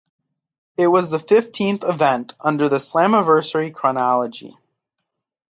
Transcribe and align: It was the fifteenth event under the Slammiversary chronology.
It 0.79 0.87
was 0.87 1.11
the 1.11 1.19
fifteenth 1.19 1.83
event 1.83 2.33
under 2.39 2.67
the 2.67 2.77
Slammiversary 2.77 3.71
chronology. 3.71 4.57